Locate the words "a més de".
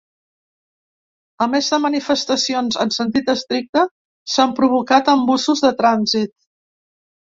1.47-1.79